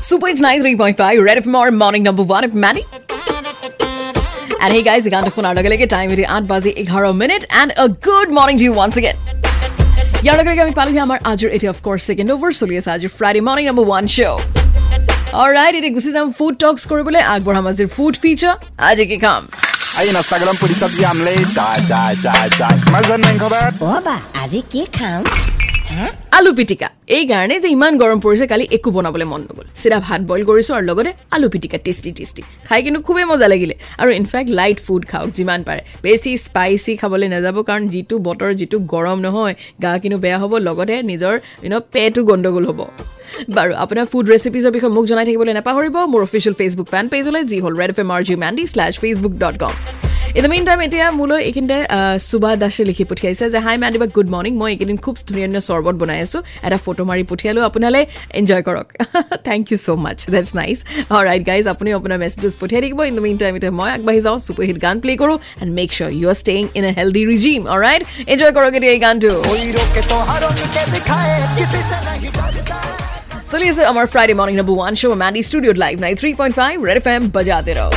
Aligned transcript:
Super 0.00 0.28
It's 0.28 0.40
93.5 0.40 1.24
Red 1.24 1.38
FM 1.38 1.54
or 1.54 1.70
morning 1.72 2.02
number 2.02 2.22
one 2.22 2.44
of 2.44 2.54
Maddie. 2.54 2.84
And 4.60 4.72
hey 4.72 4.82
guys, 4.82 5.04
গানটো 5.14 5.30
শুনাৰ 5.36 5.54
লগে 5.58 5.70
লগে 5.72 5.86
time 5.94 6.06
এতিয়া 6.14 6.28
আঠ 6.36 6.44
বাজি 6.52 6.70
এঘাৰ 6.82 7.02
minute 7.22 7.42
and 7.60 7.70
a 7.82 7.84
good 8.06 8.28
morning 8.38 8.54
to 8.60 8.64
you 8.68 8.72
once 8.78 8.94
again 9.00 9.16
ইয়াৰ 10.24 10.34
লগে 10.38 10.50
লগে 10.50 10.62
আমি 10.66 10.74
পালোহি 10.80 10.98
আমাৰ 11.06 11.18
আজিৰ 11.30 11.48
এতিয়া 11.56 11.72
অফক'ৰ্চ 11.74 12.00
ছেকেণ্ড 12.08 12.28
অভাৰ 12.36 12.50
চলি 12.60 12.74
আছে 12.80 12.90
আজিৰ 12.96 13.10
Friday 13.18 13.40
morning 13.48 13.64
number 13.70 13.84
one 13.90 14.04
show' 14.14 14.40
alright 15.42 15.74
এতিয়া 15.78 15.94
গুচি 15.96 16.10
যাম 16.16 16.26
ফুড 16.38 16.54
টক্স 16.62 16.82
কৰিবলৈ 16.90 17.20
আগবঢ়াম 17.34 17.64
আজিৰ 17.72 17.88
ফুড 17.96 18.14
ফিচাৰ 18.22 18.54
আজি 18.88 19.04
কি 19.10 19.18
খাম 19.24 19.42
Aí 19.98 20.10
na 20.12 20.20
Instagram 20.22 20.56
por 20.62 20.68
isso 20.70 20.86
que 20.94 21.04
am 21.04 21.18
lei 21.26 21.38
da 21.56 21.68
da 21.90 22.02
da 22.24 22.34
da. 22.60 22.68
Mas 22.92 23.04
eu 23.12 23.18
nem 23.26 23.36
cover. 23.42 23.64
অ 23.84 23.94
বা 24.06 24.16
আজি 24.42 24.60
কি 24.72 24.82
খাম 24.98 25.20
আলু 26.38 26.50
পিটিকা। 26.58 26.88
এই 27.16 27.24
কাৰণে 27.30 27.54
যে 27.62 27.68
ইমান 27.76 27.92
গৰম 28.02 28.18
পৰিছে 28.24 28.46
কালি 28.52 28.64
একো 28.76 28.90
বনাবলৈ 28.96 29.26
মন 29.32 29.40
নগ'ল। 29.48 29.66
চিধা 29.80 29.98
ভাত 30.06 30.20
বইল 30.30 30.42
কৰিছোঁ 30.50 30.74
আৰু 30.78 30.84
লগতে 30.90 31.10
আলু 31.34 31.48
পিটিকা 31.54 31.78
টেষ্টি 31.86 32.10
টেষ্টি। 32.18 32.42
খাই 32.68 32.80
কিন্তু 32.84 33.00
খুবেই 33.06 33.26
মজা 33.30 33.46
লাগিলে। 33.52 33.74
আৰু 34.00 34.10
ইনফেক্ট 34.20 34.50
লাইট 34.58 34.78
ফুড 34.86 35.02
খাওক 35.10 35.30
যিমান 35.38 35.60
পাৰে। 35.68 35.82
বেছি 36.04 36.30
স্পাইচি 36.44 36.92
খাবলৈ 37.00 37.28
নাযাব 37.34 37.56
কাৰণ 37.68 37.82
যিটো 37.92 38.14
বতৰ 38.26 38.50
যিটো 38.60 38.76
গৰম 38.92 39.18
নহয় 39.26 39.54
গা 39.82 39.92
কিন্তু 40.02 40.18
বেয়া 40.24 40.38
হ'ব 40.42 40.52
লগতে 40.68 40.96
নিজৰ 41.10 41.34
ইউন 41.64 41.74
পেটো 41.94 42.20
গণ্ডগোল 42.30 42.64
হ'ব। 42.70 42.80
বাৰু 43.56 43.72
আপোনাৰ 43.84 44.06
ফুড 44.12 44.24
ৰেচিপিজৰ 44.32 44.72
বিষয়ে 44.76 44.92
মোক 44.96 45.04
জনাই 45.10 45.24
থাকিবলৈ 45.28 45.54
নাপাহৰিব। 45.58 45.96
মোৰ 46.12 46.20
অফিচিয়েল 46.28 46.54
ফেচবুক 46.60 46.86
ফেন 46.92 47.04
পেজলৈ 47.12 47.42
যি 47.50 47.58
হ'ল 47.64 47.74
Red 47.80 47.90
F 47.94 47.98
M 48.04 48.10
R 48.14 48.22
J 48.28 48.34
Mandy 48.42 48.64
slash 48.72 48.92
Facebook 49.02 49.32
dot 49.42 49.56
com 49.62 49.74
in 50.36 50.42
the 50.44 50.50
meantime 50.68 50.80
এতিয়া 50.86 51.06
মোলৈ 51.20 51.40
এইখিনিতে 51.48 51.78
সুভা 52.28 52.50
দাসে 52.62 52.82
লিখি 52.90 53.04
পঠিয়াইছে 53.10 53.44
যে 53.54 53.58
হাই 53.66 53.76
মেণ্ডিবা 53.82 54.06
গুড 54.16 54.28
মৰ্ণিং 54.34 54.52
মই 54.60 54.70
এইকেইদিন 54.74 54.98
খুব 55.04 55.14
ধুনীয়া 55.28 55.46
ধুনীয়া 55.48 55.64
চৰ্বত 55.68 55.96
বনাই 56.02 56.18
আছোঁ। 56.26 56.40
এটা 56.66 56.78
ফটো 56.84 57.02
মাৰি 57.10 57.22
পঠিয়ালোঁ। 57.30 57.62
আপোনালৈ 57.68 58.02
এনজয় 58.38 58.62
কৰক। 58.68 58.86
Thank 59.48 59.62
you 59.70 59.78
so' 59.84 59.88
much 60.04 60.18
that's 60.34 60.50
nice 60.58 60.78
right 61.28 61.42
guys 61.50 61.64
আপুনি 61.74 61.88
আপোনাৰ 61.98 62.16
মেছেজেছ 62.22 62.54
পঠিয়াই 62.60 62.80
থাকিব। 62.84 63.00
ইন 63.10 63.14
দ্য 63.18 63.22
মেইন 63.26 63.36
টাইম 63.42 63.52
এতিয়া 63.58 63.74
মই 63.80 63.90
আগবাঢ়ি 63.96 64.20
যাওঁ 64.26 64.38
ছুপাৰ 64.46 64.64
হিট 64.68 64.78
গান 64.84 64.96
প্লে' 65.02 65.16
কৰোঁ 65.22 65.36
and 65.62 65.70
make 65.78 65.88
sure 65.96 66.12
you 66.18 66.26
are 66.32 66.36
staying 66.42 66.62
in 66.78 66.84
a 66.90 66.92
healthy 66.98 67.22
regime 67.32 67.60
right 67.84 68.02
enjoy 68.32 68.52
কৰক 68.56 68.72
এতিয়া 68.78 68.92
এই 68.96 69.00
গানটো। 69.06 69.30
চলি 73.52 73.66
আছে 73.72 73.82
আমাৰ 73.92 74.04
Friday 74.12 74.34
morning 74.40 74.54
number 74.60 74.74
one 74.80 74.94
show' 75.00 75.16
Mandy 75.22 75.42
ষ্টুডিঅ'ত 75.48 75.76
live 75.84 75.94
nine 76.04 76.14
three 76.20 76.30
point 76.40 76.54
five 76.60 76.74
Red 76.88 76.98
F 77.02 77.06
M 77.14 77.22
বজাতে 77.36 77.74
ৰহ 77.80 77.90